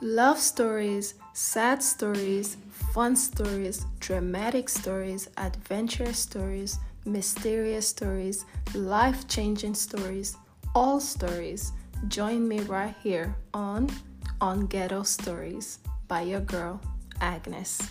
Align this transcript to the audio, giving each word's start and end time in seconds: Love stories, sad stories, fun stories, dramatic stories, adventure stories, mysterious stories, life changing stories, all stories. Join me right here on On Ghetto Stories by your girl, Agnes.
Love 0.00 0.38
stories, 0.38 1.14
sad 1.32 1.82
stories, 1.82 2.56
fun 2.94 3.16
stories, 3.16 3.84
dramatic 3.98 4.68
stories, 4.68 5.28
adventure 5.38 6.12
stories, 6.12 6.78
mysterious 7.04 7.88
stories, 7.88 8.44
life 8.74 9.26
changing 9.26 9.74
stories, 9.74 10.36
all 10.72 11.00
stories. 11.00 11.72
Join 12.06 12.46
me 12.46 12.60
right 12.60 12.94
here 13.02 13.34
on 13.52 13.90
On 14.40 14.66
Ghetto 14.66 15.02
Stories 15.02 15.80
by 16.06 16.20
your 16.20 16.42
girl, 16.42 16.80
Agnes. 17.20 17.82